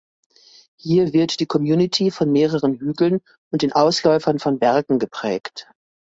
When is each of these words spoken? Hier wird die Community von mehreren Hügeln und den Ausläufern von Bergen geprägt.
Hier 0.77 1.13
wird 1.13 1.39
die 1.39 1.45
Community 1.45 2.09
von 2.09 2.31
mehreren 2.31 2.73
Hügeln 2.73 3.19
und 3.51 3.61
den 3.61 3.71
Ausläufern 3.71 4.39
von 4.39 4.57
Bergen 4.57 4.97
geprägt. 4.97 5.67